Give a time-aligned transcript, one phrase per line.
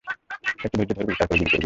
[0.55, 1.59] একটু ধৈর্য ধরবি, তারপর গুলি করবি।